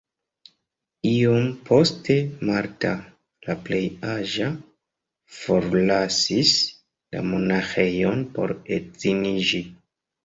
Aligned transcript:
Iom 1.09 1.43
poste 1.67 2.15
Martha, 2.49 2.93
la 3.49 3.57
plej 3.67 3.83
aĝa, 4.15 4.49
forlasis 5.41 6.57
la 7.19 7.25
monaĥejon 7.33 8.29
por 8.39 8.59
edziniĝi. 8.79 9.67